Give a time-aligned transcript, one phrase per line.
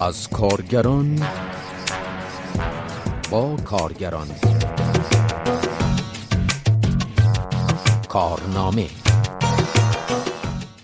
[0.00, 1.20] از کارگران
[3.30, 4.28] با کارگران.
[8.08, 8.86] کارنامه.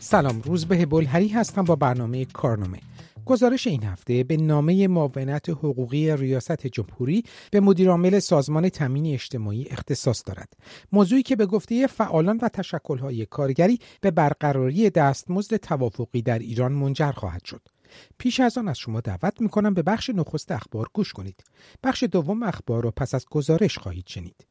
[0.00, 2.78] سلام روز به بلهری هستم با برنامه کارنامه.
[3.26, 10.22] گزارش این هفته به نامه معاونت حقوقی ریاست جمهوری به مدیرعامل سازمان تامین اجتماعی اختصاص
[10.26, 10.52] دارد.
[10.92, 17.12] موضوعی که به گفته فعالان و تشکلهای کارگری به برقراری دستمزد توافقی در ایران منجر
[17.12, 17.73] خواهد شد.
[18.18, 21.44] پیش از آن از شما دعوت می‌کنم به بخش نخست اخبار گوش کنید
[21.82, 24.46] بخش دوم اخبار رو پس از گزارش خواهید شنید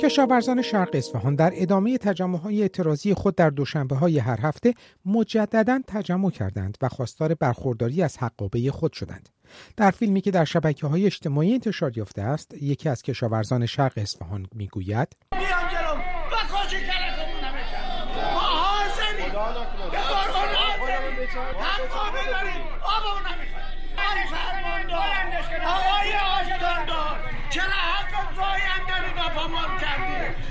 [0.00, 4.74] کشاورزان شرق اصفهان در ادامه تجمع های اعتراضی خود در دوشنبه های هر هفته
[5.06, 9.28] مجددا تجمع کردند و خواستار برخورداری از حقابه خود شدند.
[9.76, 14.46] در فیلمی که در شبکه های اجتماعی انتشار یافته است، یکی از کشاورزان شرق اصفهان
[14.54, 15.08] می‌گوید: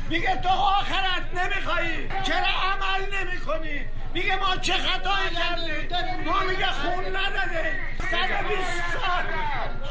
[0.09, 6.65] میگه تو آخرت نمیخوایی چرا عمل نمی کنی میگه ما چه خطایی کردیم ما میگه
[6.65, 7.79] خون نداده
[8.11, 9.23] 120 سال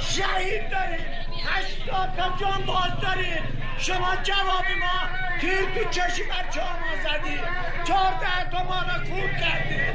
[0.01, 1.07] شهید داریم
[1.47, 5.09] 80 تا جان باز داریم شما جوابی ما.
[5.41, 7.41] تیر تو چشی بچه ما زدی.
[7.85, 9.86] چهارده تا ما را کور کردی.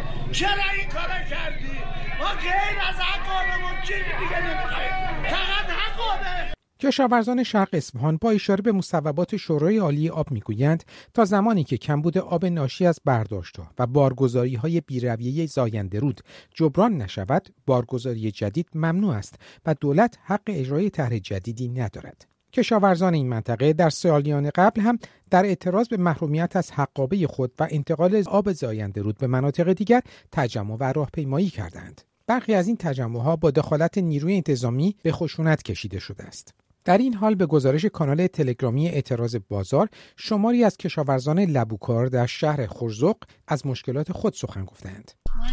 [0.41, 1.77] چرا این کار کردی؟
[2.19, 8.71] ما غیر از حقابمون چیزی دیگه نمیخواییم فقط حقابه کشاورزان شرق اصفهان با اشاره به
[8.71, 10.83] مصوبات شورای عالی آب می‌گویند
[11.13, 16.21] تا زمانی که کمبود آب ناشی از برداشتها و بارگذاری های بیرویه زاینده رود
[16.55, 22.30] جبران نشود بارگذاری جدید ممنوع است و دولت حق اجرای طرح جدیدی ندارد.
[22.53, 24.99] کشاورزان این منطقه در سالیان قبل هم
[25.29, 30.01] در اعتراض به محرومیت از حقابه خود و انتقال آب زاینده رود به مناطق دیگر
[30.31, 35.99] تجمع و راهپیمایی کردند برخی از این تجمعها با دخالت نیروی انتظامی به خشونت کشیده
[35.99, 36.53] شده است
[36.85, 42.67] در این حال به گزارش کانال تلگرامی اعتراض بازار شماری از کشاورزان لبوکار در شهر
[42.67, 43.15] خرزق
[43.47, 45.11] از مشکلات خود سخن گفتند.
[45.35, 45.45] ما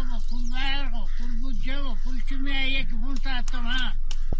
[0.00, 2.86] آب و پول برق و پول بودجه و پول چی میه یک
[3.54, 3.92] ساعت تومن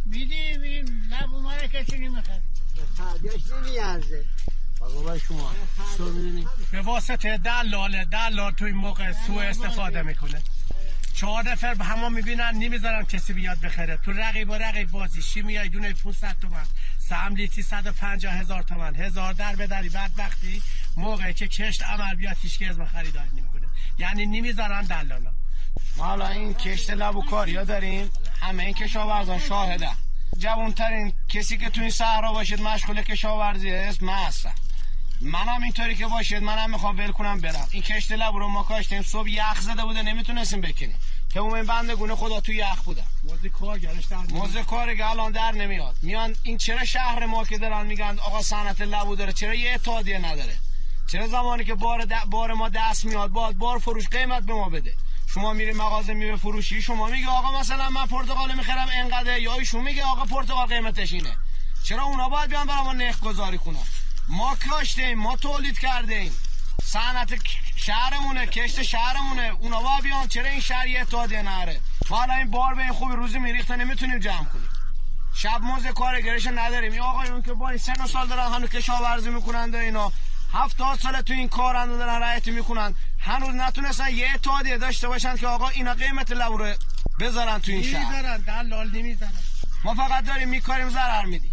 [0.07, 1.03] میدیم این
[1.43, 2.41] ما رو کسی نمی‌خواد.
[2.99, 4.25] تعدیش نمیارزه.
[5.29, 5.55] شما.
[6.73, 10.43] به واسطه دلال دلال توی موقع سوء استفاده می‌کنه.
[11.15, 13.97] چهار نفر به همه می‌بینن نمی‌ذارن کسی بیاد بخره.
[13.97, 15.23] تو رقیب و رقیب بازی.
[15.23, 16.67] شی میای؟ دونه 500 تومن.
[16.99, 18.95] سهم لیتی 150 هزار تومن.
[18.95, 20.63] هزار در بدری بعد وقتی
[20.97, 23.67] موقعی که کشت عمل بیاد هیچ اسم خریداری نمی‌کنه.
[23.99, 25.33] یعنی نمی‌ذارن دلالا
[25.97, 28.11] ما حالا این کشت لب و کاریا داریم
[28.41, 29.91] همه این کشاورزان شاهده.
[30.39, 34.55] جوانترین کسی که تو این صحرا باشید مشغول کشاورزی است من هستم.
[35.21, 37.69] منم اینطوری که باشید منم می‌خوام ول کنم برم.
[37.71, 40.97] این کشت لب رو ما کاشتیم صبح یخ زده بوده نمی‌تونستیم بکنیم.
[41.33, 45.53] که اون بنده گونه خدا تو یخ بودم موزه کارگرش در موزه کارگر الان در
[45.53, 45.97] نمیاد.
[46.03, 50.19] میان این چرا شهر ما که دارن میگن آقا صنعت لبو داره چرا یه اتحادیه
[50.19, 50.57] نداره؟
[51.07, 54.93] چرا زمانی که بار, بار ما دست میاد باد بار فروش قیمت به ما بده؟
[55.35, 59.83] شما میری مغازه میوه فروشی شما میگه آقا مثلا من پرتقال می‌خرم اینقدر یا ایشون
[59.83, 61.37] میگه آقا پرتقال قیمتش اینه.
[61.85, 63.85] چرا اونا باید بیان برای ما نرخ گذاری کنن؟
[64.29, 66.37] ما کاشتیم ما تولید کردیم
[66.85, 67.35] صنعت
[67.77, 69.43] شهرمونه کشت شهرمونه.
[69.43, 71.81] اونا با بیان چرا این شهر یه اتحادیه نره؟
[72.11, 74.69] ما این بار به این خوبی روزی میریخته نمی‌تونیم جمع کنیم.
[75.35, 76.93] شب موز کارگرش نداریم.
[76.93, 80.13] این آقایون که با این سن و سال دارن هنوز کشاورزی می‌کنند اینا.
[80.55, 82.95] هفتاد سال تو این کار دارن رعایت می‌کنن.
[83.19, 86.75] هنوز نتونستن یه اتحادیه داشته باشن که آقا اینا قیمت لو رو
[87.21, 88.13] بذارن تو این شهر.
[88.13, 89.33] نمی‌ذارن دلال نمی‌ذارن.
[89.85, 91.51] ما فقط داریم میکاریم ضرر میدیم.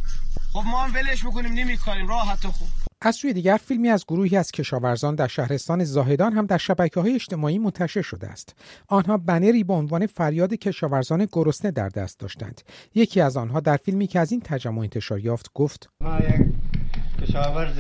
[0.53, 2.67] خب ما هم ولش می‌کنیم نمیکاریم راحت خوب.
[3.01, 7.16] از سوی دیگر فیلمی از گروهی از کشاورزان در شهرستان زاهدان هم در شبکه های
[7.16, 8.56] اجتماعی منتشر شده است.
[8.88, 12.62] آنها بنری با عنوان فریاد کشاورزان گرسنه در دست داشتند.
[12.95, 17.77] یکی از آنها در فیلمی که از این تجمع انتشار یافت گفت: ما یک کشاورز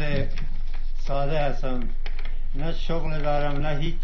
[1.07, 1.79] ساده هستم.
[2.55, 3.95] نه شغل دارم نه هیچ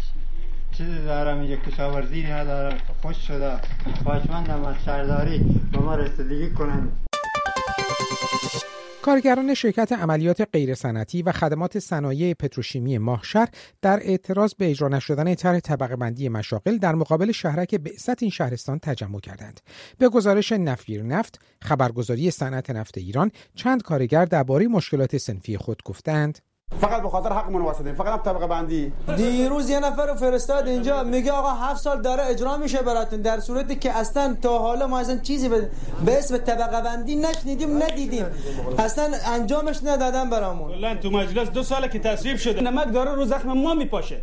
[0.72, 1.42] چیزی دارم.
[1.42, 2.78] یک کشاورزی ندارم.
[3.02, 3.56] خوش شده.
[4.04, 5.38] خواهشمندم از شهرداری
[5.72, 6.92] به ما رسیدگی کنند
[9.02, 13.48] کارگران شرکت عملیات غیرصنعتی و خدمات صنایع پتروشیمی ماهشهر
[13.82, 18.78] در اعتراض به اجرا نشدن طرح طبقه بندی مشاغل در مقابل شهرک بعثت این شهرستان
[18.78, 19.60] تجمع کردند.
[19.98, 26.38] به گزارش نفیر نفت، خبرگزاری صنعت نفت ایران، چند کارگر درباره مشکلات سنفی خود گفتند:
[26.80, 28.92] فقط به خاطر حق واسطیم فقط هم طبقه بندی.
[29.16, 33.40] دیروز یه نفر رو فرستاد اینجا میگه آقا هفت سال داره اجرا میشه براتون در
[33.40, 35.70] صورتی که اصلا تا حالا ما اصلا چیزی به,
[36.04, 38.26] به اسم طبقه بندی نشنیدیم ندیدیم.
[38.78, 40.94] اصلا انجامش ندادن برامون.
[40.94, 42.60] تو مجلس دو ساله که تصویب شده.
[42.60, 44.22] نمک داره رو زخم ما میپاشه.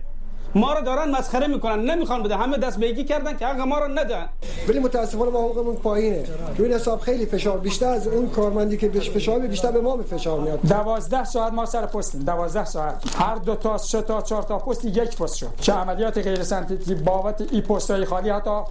[0.55, 1.91] ما رو دارن مسخره می‌کنن.
[1.91, 2.37] نمی‌خوان بده.
[2.37, 4.29] همه دست بیگی کردن که حق ما رو ندن
[4.69, 6.23] ولی متاسفانه ما حقوقمون پایینه.
[6.59, 10.39] این حساب خیلی فشار بیشتر از اون کارمندی که بهش فشار بیشتر به ما فشار
[10.39, 10.59] میاد.
[10.67, 12.23] 12 ساعت ما سر پستیم.
[12.23, 13.03] 12 ساعت.
[13.17, 15.49] هر دو تا سه تا چهار تا پست یک پست شد.
[15.61, 18.61] چه عملیات غیر سنتیتی بابت این پستای خالی حتی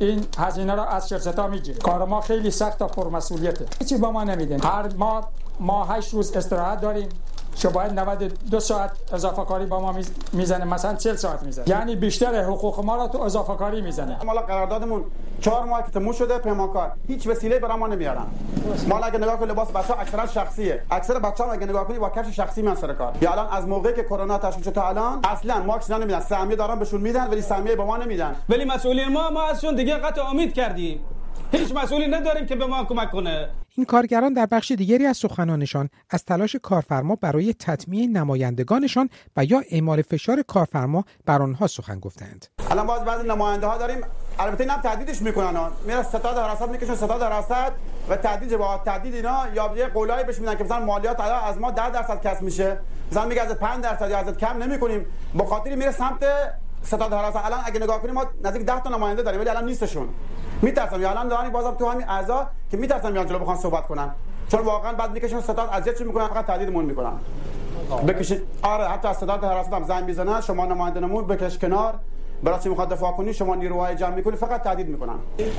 [0.00, 1.78] این هزینه را از شرکت ها می‌گیره.
[1.78, 3.66] کار ما خیلی سخت و پرمسئولیته.
[3.78, 5.28] هیچی با ما نمیدن هر ما
[5.60, 7.08] ما 8 روز استراحت داریم.
[7.58, 9.94] شو باید 92 ساعت اضافه کاری با ما
[10.32, 11.68] می‌زنه مثلا 40 ساعت می‌زنه.
[11.68, 14.24] یعنی بیشتر حقوق ما را تو اضافه کاری می‌زنه.
[14.24, 15.04] ما قراردادمون
[15.40, 16.92] 4 ماه که تموم شده پیمانکار.
[17.08, 18.26] هیچ وسیله برای ما نمیارن.
[18.88, 20.82] ما اگه نگاه کنید لباس بچه‌ها اکثرا شخصیه.
[20.90, 23.12] اکثر بچه‌ها اگه نگاه کنید با کفش شخصی من سر کار.
[23.20, 26.20] یا الان از موقعی که کرونا تشکیل شد تا الان اصلا ماکس نمیدن.
[26.20, 28.36] سهمیه دارن بهشون میدن ولی سهمیه به ما نمیدن.
[28.48, 31.00] ولی مسئولین ما ما ازشون دیگه قطع امید کردیم.
[31.52, 33.48] هیچ مسئولی نداریم که به ما کمک کنه.
[33.78, 39.62] این کارگران در بخش دیگری از سخنانشان از تلاش کارفرما برای تطمیع نمایندگانشان و یا
[39.70, 44.00] اعمال فشار کارفرما بر آنها سخن گفتند الان باز بعضی نماینده ها داریم
[44.38, 45.72] البته اینم تهدیدش می‌کنن ها.
[45.86, 47.72] میره ستاد حراست می‌کشن ستاد حراست
[48.08, 51.70] و تهدید با تهدید اینا یا یه قولایی بهش میدن که مثلا مالیات از ما
[51.70, 52.78] 10 درصد کسب میشه.
[53.10, 55.06] مثلا میگه از 5 درصد یا از کم نمی‌کنیم.
[55.34, 56.24] به خاطر میره سمت
[56.82, 60.08] ستاد حراست الان اگه نگاه کنیم ما نزدیک 10 تا نماینده داریم ولی الان نیستشون.
[60.62, 61.00] میترسم.
[61.00, 64.10] یا الان دارن بازم تو همین اعضا که میترسم میان جلو بخوان صحبت کنن.
[64.48, 67.12] چون واقعا بعد می‌کشن ستاد اذیت می‌کنن فقط تهدیدمون می‌کنن.
[68.08, 71.94] بکشید آره حتی از ستاد حراست هم زنگ می‌زنن شما نماینده نمون بکش کنار.
[72.42, 75.18] برای چی می‌خواد دفاع کنی؟ شما نیروهای جمع می‌کنی فقط تهدید می‌کنن.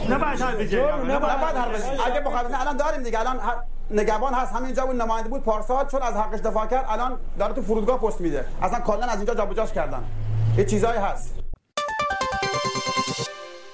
[0.10, 3.20] نه بعد هر بجه نه بعد هر بجه اگه بخواد الان داریم دیگه.
[3.20, 3.40] الان
[3.92, 7.62] نگهبان هست همینجا اون نماینده بود پارسال چون از حقش دفاع کرد الان داره تو
[7.62, 8.46] فرودگاه پست میده.
[8.62, 10.04] اصلا کلا از اینجا جابجاش کردن.
[10.60, 11.36] یه چیزایی هست.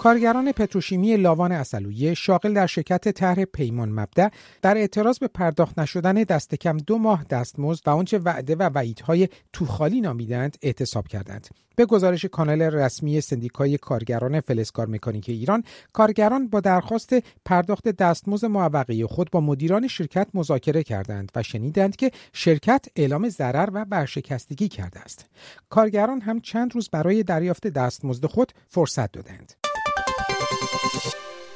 [0.06, 4.30] کارگران پتروشیمی لاوان اصلویه شاغل در شرکت طرح پیمان مبدع
[4.62, 9.30] در اعتراض به پرداخت نشدن دست کم دو ماه دستمزد و آنچه وعده و وعیدهای
[9.54, 11.48] توخالی نامیدند اعتصاب کردند.
[11.76, 15.64] به گزارش کانال رسمی سندیکای کارگران فلزکار مکانیک ایران
[15.94, 17.16] کارگران با درخواست
[17.46, 23.70] پرداخت دستمزد معوقه خود با مدیران شرکت مذاکره کردند و شنیدند که شرکت اعلام ضرر
[23.74, 25.26] و برشکستگی کرده است.
[25.70, 29.65] کارگران هم چند روز برای دریافت دستمزد خود فرصت دادند.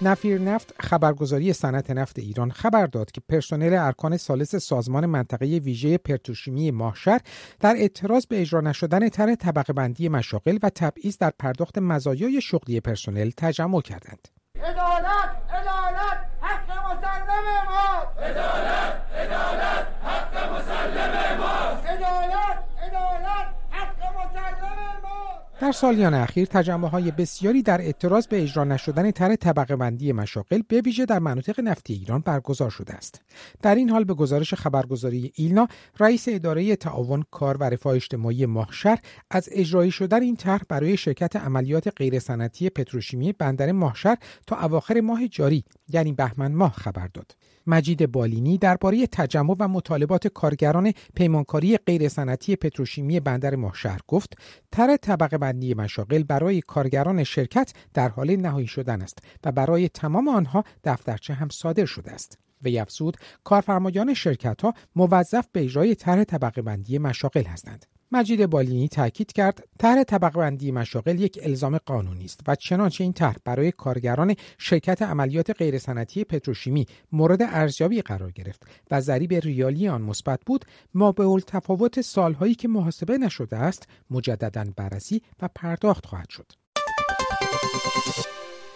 [0.02, 5.98] نفیر نفت خبرگزاری صنعت نفت ایران خبر داد که پرسنل ارکان سالس سازمان منطقه ویژه
[5.98, 7.20] پرتوشیمی ماهشر
[7.60, 12.80] در اعتراض به اجرا نشدن طرح طبقه بندی مشاغل و تبعیض در پرداخت مزایای شغلی
[12.80, 14.28] پرسنل تجمع کردند.
[14.56, 21.56] عدالت عدالت حق مسلم ما عدالت عدالت حق مسلم ما
[21.90, 28.64] عدالت عدالت حق مسلم ما در سالیان اخیر تجمع های بسیاری در اعتراض به اجرا
[28.64, 33.22] نشدن طرح طبقه بندی مشاغل به ویژه در مناطق نفتی ایران برگزار شده است.
[33.62, 35.68] در این حال به گزارش خبرگزاری ایلنا
[36.00, 39.00] رئیس اداره تعاون کار و رفاه اجتماعی ماهشهر
[39.32, 44.18] از اجرایی شدن این طرح برای شرکت عملیات غیرصنعتی پتروشیمی بندر ماهشهر
[44.48, 47.36] تا اواخر ماه جاری یعنی بهمن ماه خبر داد.
[47.68, 54.38] مجید بالینی درباره تجمع و مطالبات کارگران پیمانکاری غیرصنعتی پتروشیمی بندر ماهشهر گفت
[54.72, 60.28] طرح طبقه بندی مشاغل برای کارگران شرکت در حال نهایی شدن است و برای تمام
[60.28, 62.38] آنها دفترچه هم صادر شده است.
[62.66, 67.86] و افزود کارفرمایان شرکت ها موظف به اجرای طرح طبقه بندی مشاغل هستند.
[68.12, 73.14] مجید بالینی تاکید کرد طرح طبقه بندی مشاغل یک الزام قانونی است و چنانچه این
[73.14, 80.02] طرح برای کارگران شرکت عملیات غیرصنعتی پتروشیمی مورد ارزیابی قرار گرفت و ضریب ریالی آن
[80.02, 86.30] مثبت بود ما به تفاوت سالهایی که محاسبه نشده است مجددا بررسی و پرداخت خواهد
[86.30, 86.52] شد.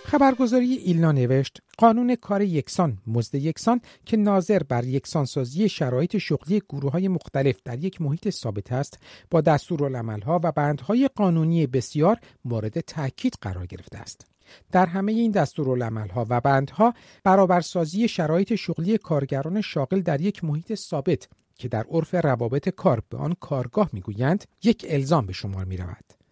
[0.06, 6.92] خبرگزاری ایلنا نوشت قانون کار یکسان مزد یکسان که ناظر بر یکسانسازی شرایط شغلی گروه
[6.92, 9.00] های مختلف در یک محیط ثابت است
[9.32, 14.28] با دستورالعملها و بندهای قانونی بسیار مورد تاکید قرار گرفته است
[14.72, 16.94] در همه این دستورالعملها و بندها
[17.24, 23.18] برابرسازی شرایط شغلی کارگران شاغل در یک محیط ثابت که در عرف روابط کار به
[23.18, 26.23] آن کارگاه می‌گویند یک الزام به شمار می رود.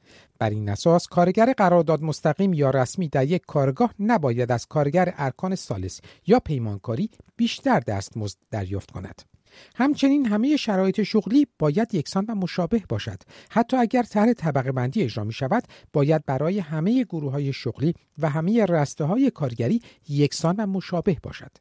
[0.41, 5.55] بر این اساس کارگر قرارداد مستقیم یا رسمی در یک کارگاه نباید از کارگر ارکان
[5.55, 9.21] سالس یا پیمانکاری بیشتر دستمزد دریافت کند.
[9.75, 13.24] همچنین همه شرایط شغلی باید یکسان و مشابه باشد.
[13.50, 18.29] حتی اگر طرح طبقه بندی اجرا می شود باید برای همه گروه های شغلی و
[18.29, 21.51] همه رسته های کارگری یکسان و مشابه باشد.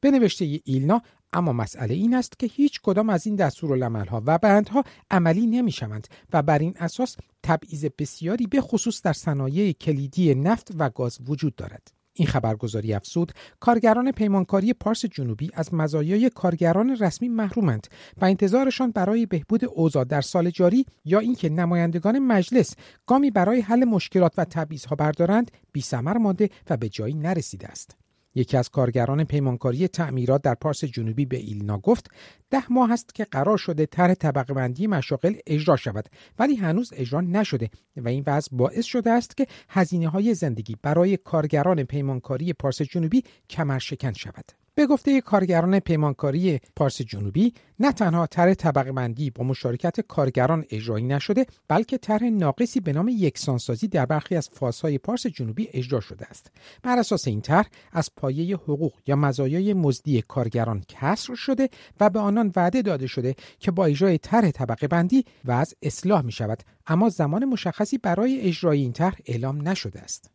[0.00, 1.02] به نوشته ایلنا
[1.32, 6.08] اما مسئله این است که هیچ کدام از این دستورالعملها و بندها عملی نمی شوند
[6.32, 11.56] و بر این اساس تبعیض بسیاری به خصوص در صنایع کلیدی نفت و گاز وجود
[11.56, 11.98] دارد.
[12.18, 17.86] این خبرگزاری افزود کارگران پیمانکاری پارس جنوبی از مزایای کارگران رسمی محرومند
[18.20, 22.74] و انتظارشان برای بهبود اوضاع در سال جاری یا اینکه نمایندگان مجلس
[23.06, 25.84] گامی برای حل مشکلات و تبعیضها بردارند بی
[26.20, 27.96] مانده و به جایی نرسیده است
[28.34, 32.10] یکی از کارگران پیمانکاری تعمیرات در پارس جنوبی به ایلنا گفت
[32.50, 36.08] ده ماه است که قرار شده طرح طبقه بندی مشاغل اجرا شود
[36.38, 41.16] ولی هنوز اجرا نشده و این وضع باعث شده است که هزینه های زندگی برای
[41.16, 44.52] کارگران پیمانکاری پارس جنوبی کمرشکن شود.
[44.78, 51.04] به گفته کارگران پیمانکاری پارس جنوبی نه تنها طرح طبقه بندی با مشارکت کارگران اجرایی
[51.04, 56.26] نشده بلکه طرح ناقصی به نام یکسانسازی در برخی از فازهای پارس جنوبی اجرا شده
[56.26, 56.50] است.
[56.82, 61.68] بر اساس این طرح از پایه حقوق یا مزایای مزدی کارگران کسر شده
[62.00, 66.32] و به آنان وعده داده شده که با اجرای طرح طبقه بندی وضع اصلاح می
[66.32, 70.30] شود اما زمان مشخصی برای اجرای این طرح اعلام نشده است.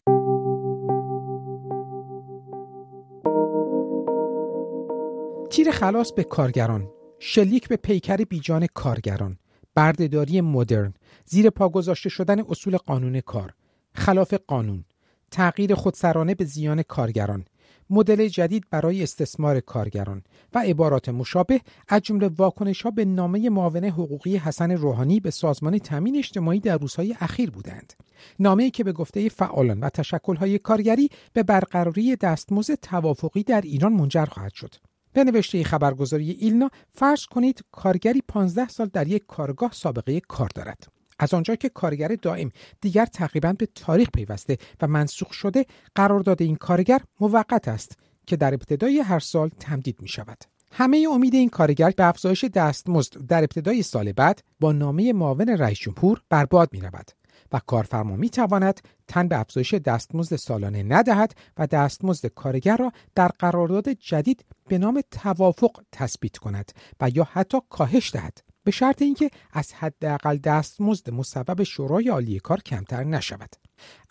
[5.54, 6.90] تیر خلاص به کارگران.
[7.20, 9.38] شلیک به پیکر بیجان کارگران.
[9.76, 10.94] بردهداری مدرن.
[11.26, 13.54] زیر پا گذاشته شدن اصول قانون کار.
[13.96, 14.86] خلاف قانون.
[15.32, 17.46] تغییر خودسرانه به زیان کارگران.
[17.90, 20.24] مدل جدید برای استثمار کارگران.
[20.54, 25.78] و عبارات مشابه از جمله واکنش ها به نامه معاون حقوقی حسن روحانی به سازمان
[25.78, 27.94] تامین اجتماعی در روزهای اخیر بودند.
[28.40, 34.26] نامه‌ای که به گفته فعالان و تشکل‌های کارگری به برقراری دستمزد توافقی در ایران منجر
[34.26, 34.76] خواهد شد.
[35.14, 40.88] به نوشته خبرگزاری ایلنا فرض کنید کارگری 15 سال در یک کارگاه سابقه کار دارد
[41.20, 42.52] از آنجا که کارگر دائم
[42.82, 45.66] دیگر تقریبا به تاریخ پیوسته و منسوخ شده
[45.96, 50.44] قرارداد این کارگر موقت است که در ابتدای هر سال تمدید می شود.
[50.72, 55.78] همه امید این کارگر به افزایش دستمزد در ابتدای سال بعد با نامه معاون رئیس
[55.78, 57.12] جمهور برباد می رود.
[57.54, 63.28] و کارفرما می تواند تن به افزایش دستمزد سالانه ندهد و دستمزد کارگر را در
[63.28, 68.44] قرارداد جدید به نام توافق تثبیت کند و یا حتی کاهش دهد.
[68.64, 73.56] به شرط اینکه از حداقل دستمزد مصوب شورای عالی کار کمتر نشود.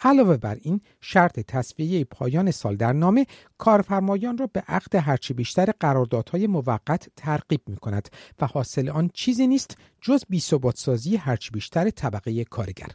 [0.00, 3.26] علاوه بر این شرط تصفیه پایان سال در نامه
[3.58, 8.08] کارفرمایان را به عقد هرچی بیشتر قراردادهای موقت ترغیب می کند
[8.40, 12.88] و حاصل آن چیزی نیست جز بیثباتسازی هرچی بیشتر طبقه کارگر.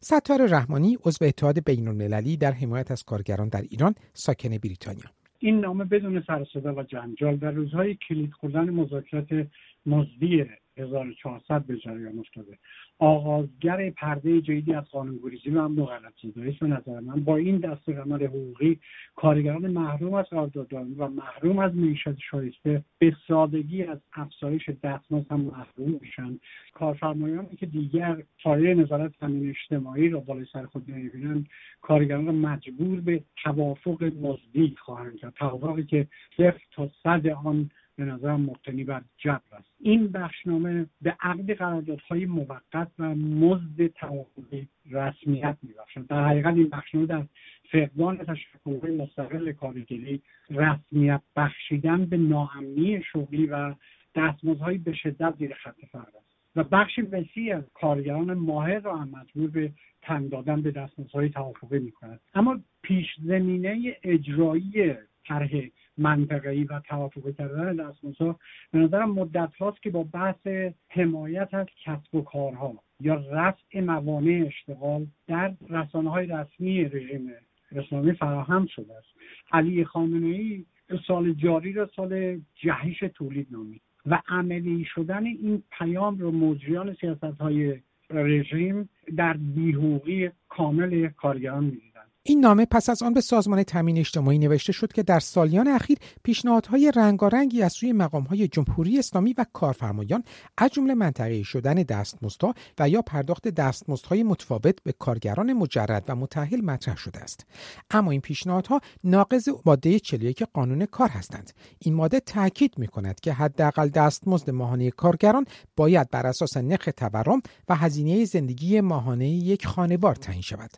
[0.00, 5.10] ستار رحمانی عضو اتحاد بین المللی در حمایت از کارگران در ایران ساکن بریتانیا.
[5.38, 9.46] این نامه بدون سر و جنجال در روزهای کلید خوردن مذاکرات
[9.86, 10.44] مزدی
[10.80, 12.58] 1400 به جریان افتاده.
[12.98, 18.26] آغازگر پرده جدیدی از قانونگریزی و امن و غلطزدایی به نظر من با این عمل
[18.26, 18.80] حقوقی
[19.16, 25.40] کارگران محروم از قراردادداران و محروم از معیشت شایسته به سادگی از افزایش دستمزد هم
[25.40, 26.38] محروم میشن.
[26.74, 31.46] کارفرمایانی که دیگر پایه نظارت تامین اجتماعی را بالای سر خود نمی‌بینن
[31.82, 35.34] کارگران را مجبور به توافق مزدی خواهند کرد.
[35.34, 36.06] توافقی که
[36.36, 39.68] صفر تا صد آن به نظرم مبتنی بر جبر است.
[39.80, 46.06] این بخشنامه به عقد قراردادهای موقت و مزد توافقی رسمیت میبخشد.
[46.06, 47.24] در حقیقت این بخشنامه در
[47.70, 53.74] فقدان تشکلهای مستقل کارگری رسمیت بخشیدن به ناامنی شغلی و
[54.14, 56.30] دستمزدهایی به شدت زیر خط فقر است.
[56.56, 61.78] و بخش وسیع از کارگران ماهر را هم مجبور به تن دادن به دستمزدهای توافقی
[61.78, 62.20] می‌کند.
[62.34, 64.94] اما پیش زمینه اجرایی
[65.30, 65.50] طرح
[65.98, 68.38] منطقه‌ای و توافق کردن دستمزدها
[68.72, 70.46] به نظرم مدت هاست که با بحث
[70.88, 77.30] حمایت از کسب و کارها یا رفع موانع اشتغال در رسانه های رسمی رژیم
[77.72, 79.08] اسلامی فراهم شده است.
[79.52, 80.58] علی خامنه
[81.06, 87.40] سال جاری را سال جهش تولید نامید و عملی شدن این پیام رو مجریان سیاست
[87.40, 91.89] های رژیم در بیهوقی کامل کارگران می‌دید.
[92.22, 95.98] این نامه پس از آن به سازمان تامین اجتماعی نوشته شد که در سالیان اخیر
[96.22, 100.24] پیشنهادهای رنگارنگی از سوی مقامهای جمهوری اسلامی و کارفرمایان
[100.58, 106.60] از جمله منطقه شدن دستمزدها و یا پرداخت دستمزدهای متفاوت به کارگران مجرد و متأهل
[106.60, 107.46] مطرح شده است.
[107.90, 111.52] اما این پیشنهادها ناقض ماده 41 قانون کار هستند.
[111.78, 115.46] این ماده تاکید می کند که حداقل دستمزد ماهانه کارگران
[115.76, 120.70] باید بر اساس نرخ تورم و هزینه زندگی ماهانه یک خانوار تعیین شود.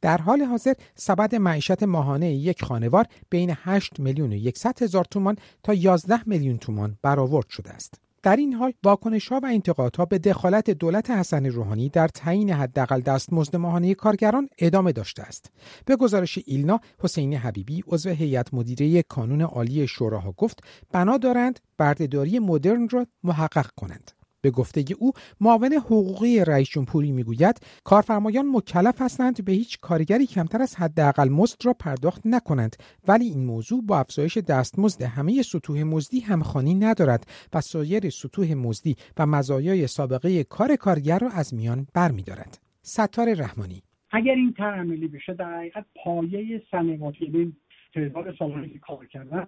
[0.00, 5.36] در حال حاضر سبد معیشت ماهانه یک خانوار بین 8 میلیون و 100 هزار تومان
[5.62, 8.00] تا 11 میلیون تومان برآورد شده است.
[8.22, 13.00] در این حال واکنش ها و انتقادها به دخالت دولت حسن روحانی در تعیین حداقل
[13.00, 15.50] دستمزد ماهانه کارگران ادامه داشته است
[15.84, 20.60] به گزارش ایلنا حسین حبیبی عضو هیئت مدیره کانون عالی شوراها گفت
[20.92, 27.60] بنا دارند بردهداری مدرن را محقق کنند به گفته او معاون حقوقی رئیس جمهوری می‌گوید
[27.84, 32.76] کارفرمایان مکلف هستند به هیچ کارگری کمتر از حداقل مزد را پرداخت نکنند.
[33.08, 38.96] ولی این موضوع با افزایش دستمزد همه سطوح مزدی همخوانی ندارد و سایر سطوح مزدی
[39.18, 42.58] و مزایای سابقه کار کارگر را از میان برمیدارد.
[42.82, 43.82] ستار رحمانی.
[44.10, 47.52] اگر این عملی بشه در حقیقت پایه صنعتی
[47.94, 49.46] تعداد سالانی که کار کردن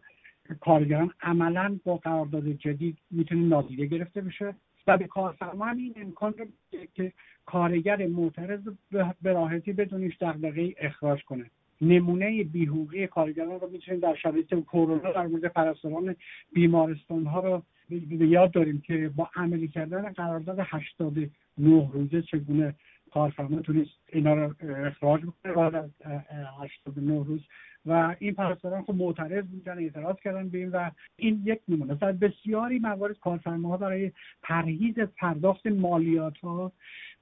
[0.61, 4.55] کارگران عملا با قرارداد جدید می‌تونه نادیده گرفته بشه.
[4.91, 6.47] و به کارفرما این امکان رو
[6.95, 7.13] که
[7.47, 8.61] کارگر معترض
[9.23, 11.51] به راحتی بدون هیچ دغدغه اخراج کنه.
[11.81, 16.17] نمونه بیهوقی کارگران رو می‌تونیم در شرایط کرونا در مورد پرستاران
[16.53, 17.63] بیمارستان ها رو
[18.19, 21.31] به یاد داریم که با عملی کردن قرارداد 89
[21.93, 22.75] روزه چگونه
[23.11, 24.55] کارفرما تونست اینا رو
[24.87, 25.91] اخراج بکنه بعد از
[26.63, 27.41] 89 روز.
[27.87, 31.95] و این پرستاران خب معترض بودن اعتراض کردن به این و این یک نمونه.
[31.95, 34.13] در بسیاری موارد کارفرماها برای
[34.43, 36.73] پرهیز از پرداخت مالیات ها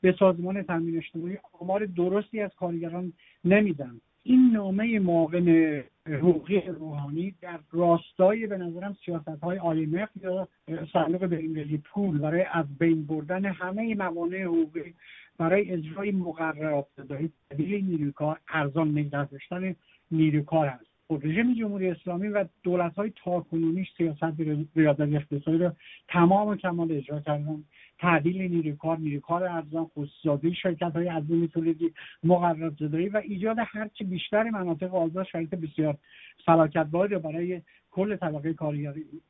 [0.01, 3.13] به سازمان تامین اجتماعی آمار درستی از کارگران
[3.45, 4.01] نمیدن.
[4.23, 10.49] این نامه معاون حقوقی روحانی در راستای به نظرم سیاست های IMF یا
[10.93, 14.95] صندوق بینالمللی پول برای از بین بردن همه موانع حقوقی
[15.39, 19.75] برای اجرای مقررات داری تبدیل نیروی کار ارزان نگه داشتن
[20.11, 20.85] نیروی کار هست.
[21.09, 24.41] خب رژیم جمهوری اسلامی و دولت های تاکنونیش سیاست
[24.77, 25.73] ریاضت اقتصادی رو
[26.09, 27.65] تمام و کمال اجرا کردن.
[27.99, 31.93] تعدیل نیروی کار نیروی کار ارزان خصوصی شرکت های عظیم تولیدی
[32.25, 35.99] مقررات زدایی و ایجاد هرچی بیشتر مناطق آزاد شرایط بسیار
[36.47, 37.63] فلاکت رو برای
[37.99, 38.53] کل طبقه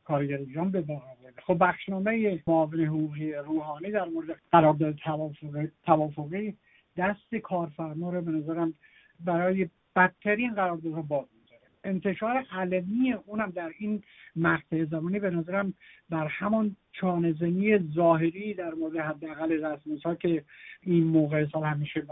[0.04, 0.84] کارگر ایران به
[1.46, 4.96] خب بخشنامه معاون حقوقی روحانی در مورد قرارداد
[5.84, 6.56] توافقی
[6.96, 8.74] دست کارفرما رو به نظرم
[9.20, 11.26] برای بدترین قراردادها باز
[11.84, 14.02] انتشار علمی اونم در این
[14.36, 15.74] مقطع زمانی به نظرم
[16.10, 20.44] بر همان چانزنی ظاهری در مورد حداقل ها که
[20.82, 22.06] این موقع سال همیشه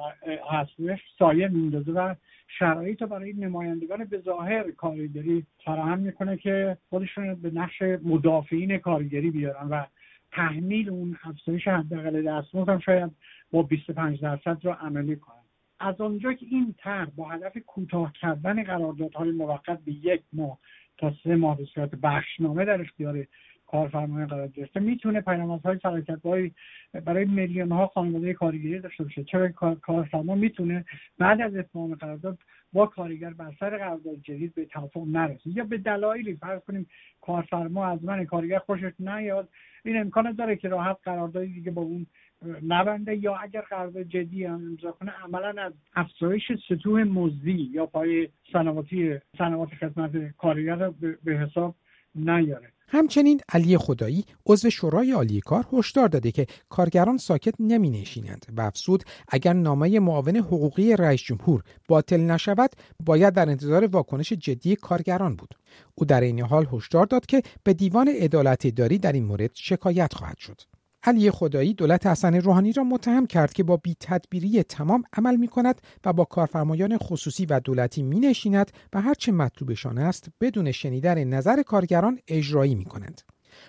[0.51, 2.15] هستش سایه میندازه و
[2.49, 9.69] شرایط برای نمایندگان به ظاهر کارگری فراهم می‌کنه که خودشون به نقش مدافعین کارگری بیارن
[9.69, 9.85] و
[10.33, 13.11] تحمیل اون افزایش حداقل دستمزد هم شاید
[13.51, 15.46] با 25 درصد رو عملی کنن.
[15.81, 20.59] از آنجا که این طرح با هدف کوتاه کردن قراردادهای موقت به یک ماه
[20.99, 23.27] تا سه ماه به صورت بخشنامه در اختیار
[23.67, 26.55] کارفرمای قرار گرفته می‌تونه پیامدهای فراکتهایی
[27.05, 29.25] برای میلیون ها خانواده کارگری داشته باشه.
[29.25, 29.49] چرا
[29.83, 30.85] کارفرما می‌تونه
[31.19, 32.39] بعد از اتمام قرارداد
[32.73, 36.87] با کارگر بر سر قرارداد جدید به توافق نرسه؟ یا به دلایلی فرض کنیم
[37.21, 39.49] کارفرما از من کارگر خوشش نیاد
[39.85, 42.07] این امکان داره که راحت قراردادی دیگه با اون
[42.63, 48.29] نبنده یا اگر قرارداد جدی هم امضا کنه عملا از افزایش سطوح مزدی یا پای
[48.53, 50.91] صنواتی صنوات خدمت کارگر
[51.25, 51.75] به حساب
[52.15, 52.73] نیاره.
[52.89, 58.61] همچنین علی خدایی عضو شورای عالی کار هشدار داده که کارگران ساکت نمی نشینند و
[58.61, 62.71] افسود اگر نامه معاون حقوقی رئیس جمهور باطل نشود
[63.07, 65.55] باید در انتظار واکنش جدی کارگران بود.
[65.95, 70.15] او در این حال هشدار داد که به دیوان عدالت داری در این مورد شکایت
[70.15, 70.61] خواهد شد.
[71.07, 75.49] علی خدایی دولت حسن روحانی را متهم کرد که با بی تدبیری تمام عمل می
[75.49, 81.25] کند و با کارفرمایان خصوصی و دولتی می نشیند و هرچه مطلوبشان است بدون شنیدن
[81.25, 83.23] نظر کارگران اجرایی می کنند.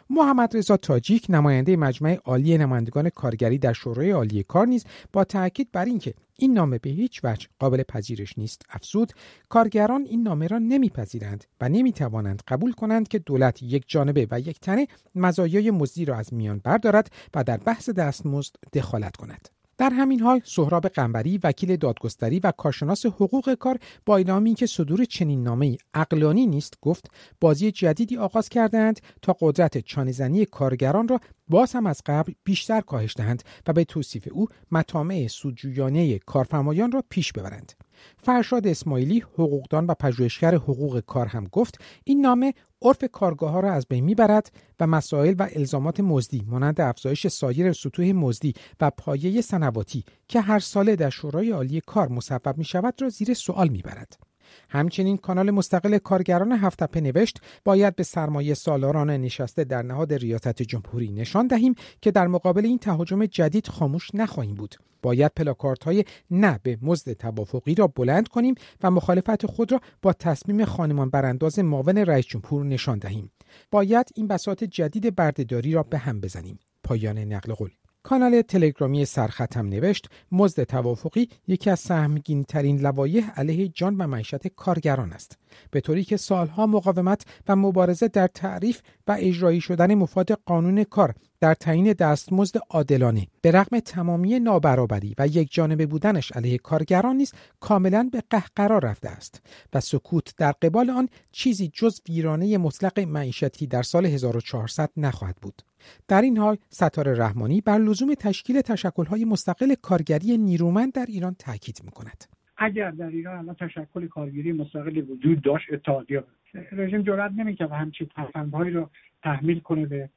[0.09, 5.71] محمد رضا تاجیک نماینده مجمع عالی نمایندگان کارگری در شورای عالی کار نیز با تاکید
[5.71, 8.61] بر اینکه این نامه به هیچ وجه قابل پذیرش نیست.
[8.69, 9.13] افزود
[9.49, 14.59] کارگران این نامه را نمیپذیرند و نمی‌توانند قبول کنند که دولت یک جانبه و یک
[14.59, 19.56] تنه مزایای مزدی را از میان بردارد و در بحث دستمزد دخالت کند.
[19.77, 25.05] در همین حال سهراب قنبری وکیل دادگستری و کارشناس حقوق کار با اعلامی که صدور
[25.05, 31.73] چنین نامه اقلانی نیست گفت بازی جدیدی آغاز کردند تا قدرت چانهزنی کارگران را باز
[31.73, 37.33] هم از قبل بیشتر کاهش دهند و به توصیف او مطامع سودجویانه کارفرمایان را پیش
[37.33, 37.73] ببرند.
[38.17, 43.73] فرشاد اسماعیلی حقوقدان و پژوهشگر حقوق کار هم گفت این نامه عرف کارگاه ها را
[43.73, 49.41] از بین می‌برد و مسائل و الزامات مزدی مانند افزایش سایر سطوح مزدی و پایه
[49.41, 54.26] سنواتی که هر ساله در شورای عالی کار مسبب می شود را زیر سوال می‌برد.
[54.69, 61.11] همچنین کانال مستقل کارگران هفتپه نوشت باید به سرمایه سالاران نشسته در نهاد ریاست جمهوری
[61.11, 64.75] نشان دهیم که در مقابل این تهاجم جدید خاموش نخواهیم بود.
[65.01, 70.13] باید پلاکارت های نه به مزد توافقی را بلند کنیم و مخالفت خود را با
[70.13, 73.31] تصمیم خانمان برانداز معاون رئیس جمهور نشان دهیم.
[73.71, 76.59] باید این بساط جدید بردهداری را به هم بزنیم.
[76.83, 77.69] پایان نقل قول.
[78.03, 84.47] کانال تلگرامی سرختم نوشت مزد توافقی یکی از سهمگین ترین لوایح علیه جان و معیشت
[84.47, 85.37] کارگران است.
[85.71, 91.15] به طوری که سالها مقاومت و مبارزه در تعریف و اجرایی شدن مفاد قانون کار
[91.39, 97.33] در تعیین دستمزد عادلانه به رغم تمامی نابرابری و یک جانبه بودنش علیه کارگران نیز
[97.59, 99.41] کاملا به قهقرا رفته است
[99.73, 105.61] و سکوت در قبال آن چیزی جز ویرانه مطلق معیشتی در سال 1400 نخواهد بود.
[106.07, 111.81] در این حال ستاره رحمانی بر لزوم تشکیل تشکل‌های مستقل کارگری نیرومند در ایران تاکید
[111.83, 112.23] می‌کند.
[112.57, 116.23] اگر در ایران الان تشکل کارگری مستقلی وجود داشت اتحادیه
[116.71, 118.89] رژیم جرأت نمی‌کرد همچین تفنگهایی رو
[119.23, 120.09] تحمیل کنه به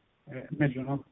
[0.50, 1.04] میلیونان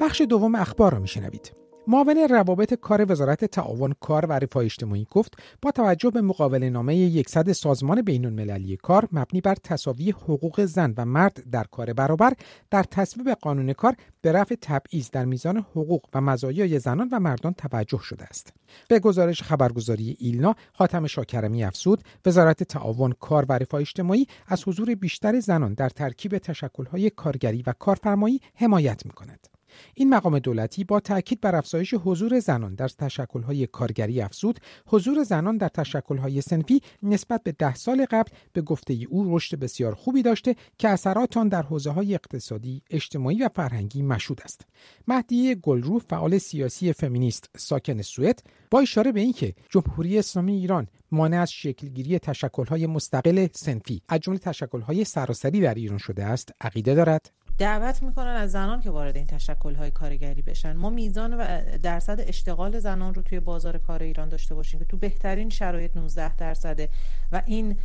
[0.00, 1.61] بخش دوم اخبار را میشنوید.
[1.86, 7.22] معاون روابط کار وزارت تعاون کار و رفاه اجتماعی گفت با توجه به مقابل نامه
[7.22, 12.32] 100 سازمان بین المللی کار مبنی بر تساوی حقوق زن و مرد در کار برابر
[12.70, 17.52] در تصویب قانون کار به رفع تبعیض در میزان حقوق و مزایای زنان و مردان
[17.52, 18.52] توجه شده است.
[18.88, 24.94] به گزارش خبرگزاری ایلنا حاتم شاکرمی افزود وزارت تعاون کار و رفاه اجتماعی از حضور
[24.94, 29.51] بیشتر زنان در ترکیب تشکل‌های کارگری و کارفرمایی حمایت می‌کند.
[29.94, 35.56] این مقام دولتی با تاکید بر افزایش حضور زنان در تشکل‌های کارگری افزود حضور زنان
[35.56, 40.56] در تشکل‌های سنفی نسبت به ده سال قبل به گفته او رشد بسیار خوبی داشته
[40.78, 44.66] که اثرات آن در های اقتصادی، اجتماعی و فرهنگی مشهود است.
[45.08, 51.40] مهدی گلرو فعال سیاسی فمینیست ساکن سوئد با اشاره به اینکه جمهوری اسلامی ایران مانع
[51.40, 57.30] از شکلگیری تشکل‌های مستقل سنفی از جمله تشکل‌های سراسری در ایران شده است عقیده دارد
[57.62, 60.72] دعوت می‌کنن از زنان که وارد این تشکل های کارگری بشن.
[60.72, 64.96] ما میزان و درصد اشتغال زنان رو توی بازار کار ایران داشته باشیم که تو
[64.96, 66.88] بهترین شرایط 19 درصده
[67.32, 67.76] و این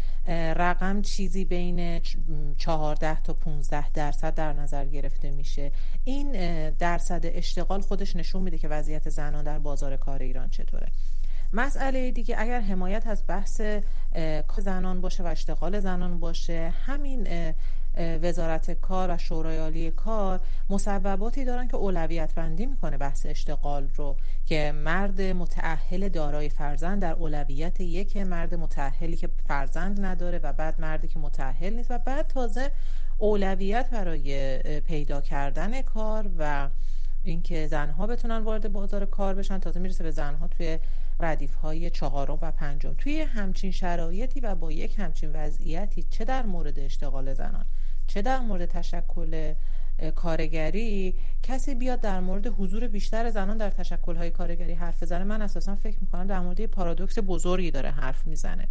[0.56, 2.02] رقم چیزی بین
[2.58, 5.72] 14 تا 15 درصد در نظر گرفته میشه.
[6.04, 6.32] این
[6.70, 10.88] درصد اشتغال خودش نشون میده که وضعیت زنان در بازار کار ایران چطوره.
[11.54, 13.62] مسئله دیگه اگر حمایت از بحث
[14.58, 17.28] زنان باشه و اشتغال زنان باشه همین
[18.22, 24.16] وزارت کار و شورای عالی کار مصوباتی دارن که اولویت بندی می‌کنه بحث اشتغال رو
[24.46, 30.82] که مرد متأهل دارای فرزند در اولویت یک مرد متأهلی که فرزند نداره و بعد
[30.82, 32.72] مردی که متأهل نیست و بعد تازه
[33.18, 36.70] اولویت برای پیدا کردن کار و
[37.24, 40.80] اینکه زنها بتونن وارد بازار کار بشن تازه می‌رسه به زنها توی
[41.20, 42.94] ردیف های چهارم و پنجم.
[42.94, 47.66] توی همچین شرایطی و با یک همچین وضعیتی چه در مورد اشتغال زنان؟
[48.08, 49.54] چه در مورد تشکل
[50.16, 53.74] کارگری؟ کسی بیاد در مورد حضور بیشتر زنان در
[54.18, 55.24] های کارگری حرف بزنه.
[55.24, 58.68] من اساسا فکر می‌کنم در مورد پارادوکس بزرگی داره حرف می‌زنه.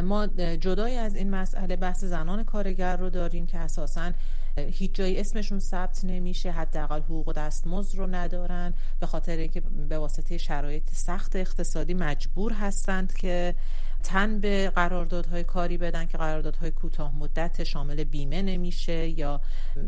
[0.00, 0.26] ما
[0.60, 4.12] جدای از این مسئله بحث زنان کارگر رو داریم که اساسا
[4.56, 9.98] هیچ جایی اسمشون ثبت نمیشه حداقل حقوق و دستمزد رو ندارن به خاطر اینکه به
[9.98, 13.54] واسطه شرایط سخت اقتصادی مجبور هستند که
[14.02, 19.40] تن به قراردادهای کاری بدن که قراردادهای کوتاه مدت شامل بیمه نمیشه یا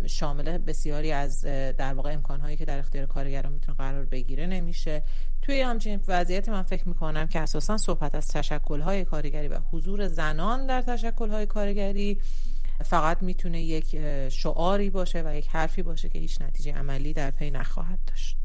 [0.07, 1.40] شامل بسیاری از
[1.77, 5.03] در واقع امکانهایی که در اختیار کارگران می‌تونه قرار بگیره نمیشه.
[5.42, 10.66] توی همچین وضعیتی من فکر می‌کنم که اساسا صحبت از تشکلهای کارگری و حضور زنان
[10.66, 12.20] در تشکلهای کارگری
[12.85, 13.98] فقط می‌تونه یک
[14.29, 18.43] شعاری باشه و یک حرفی باشه که هیچ نتیجه عملی در پی نخواهد داشت.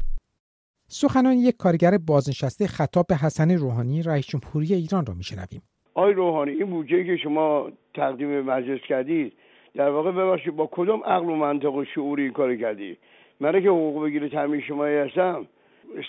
[0.92, 5.62] سخنان یک کارگر بازنشسته خطاب به حسن روحانی رئیس جمهوری ایران را میشنویم.
[5.94, 9.32] آقای روحانی این بودجه که شما تقدیم مجلس کردید
[9.74, 12.96] در واقع ببخشید با کدام عقل و منطق و شعوری این کار کردی؟
[13.40, 15.46] من که حقوق بگیره تامین شمایی هستم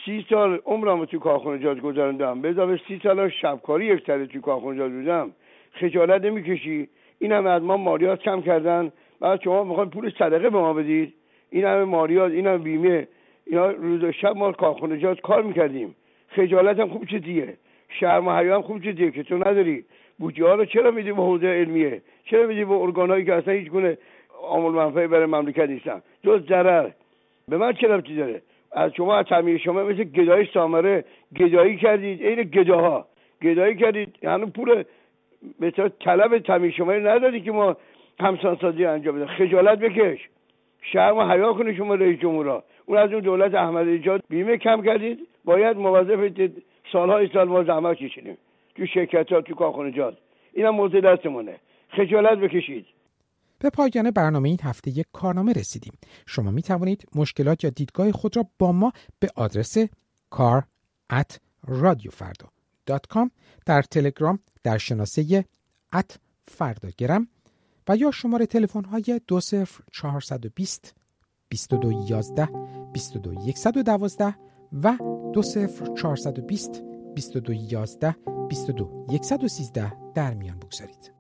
[0.06, 2.41] سی سال عمرم تو کارخانجات گذراندم.
[2.41, 5.32] به سی سال شبکاری یک ساله تو کارخانجات بودم.
[5.72, 6.89] خجالت نمی‌کشی.
[7.20, 8.91] این همه از ما مالیات کم کردن.
[9.20, 11.13] بعد شما می‌خواین پول صدقه به ما بدید.
[11.50, 13.08] این همه مالیات این همه بیمه
[13.52, 15.96] اینا روز و شب ما کارخانجات کار می‌کردیم.
[16.28, 17.58] خجالت هم خوب چیزیه.
[17.90, 19.84] شرم و حیا هم خوب چیزیه که تو نداری.
[20.20, 23.70] بودجه ها رو چرا میدی به حوزه علمیه؟ چرا میدی به ارگان که اصلا هیچ
[23.70, 23.98] گونه
[24.44, 26.90] عامل منفعه برای مملکت نیستن؟ جز ضرر.
[27.48, 31.06] به من چه ربطی داره؟ از شما از تعمیر شما مثل گدای سامره.
[31.38, 32.24] گدایی کردید.
[32.24, 33.08] عین گداها.
[33.42, 34.16] گدایی کردید.
[34.22, 34.84] یعنی پول
[35.60, 37.78] به طلب تعمیر شما ندادی که ما
[38.20, 40.30] همسان سازی انجام بده خجالت بکش.
[40.82, 42.64] شرم و حیا کنید شما رئیس جمهورا.
[42.86, 45.28] اون از اون دولت احمد ایجاد بیمه کم کردید.
[45.46, 46.52] باید موظف
[46.91, 48.38] سالهای سال ما زحمت کشیدیم.
[48.76, 50.17] تو شرکت ها تو کارخانجات
[50.54, 51.60] این هم موضوع دستمونه.
[51.89, 52.86] خجالت بکشید.
[53.60, 55.94] به پایان برنامه این هفته یک کارنامه رسیدیم.
[56.28, 59.78] شما می توانید مشکلات یا دیدگاه خود را با ما به آدرس
[60.30, 60.63] کار
[61.12, 61.38] at
[63.65, 65.46] در تلگرام در شناسه
[65.94, 67.28] ات فرداگرم
[67.89, 71.01] و یا شماره تلفن های 20420
[71.52, 72.50] 2211
[72.94, 74.36] 22112
[74.84, 74.98] و
[75.34, 76.84] 20420
[77.16, 78.16] 2211
[78.50, 81.12] 22113 در میان بگذارید.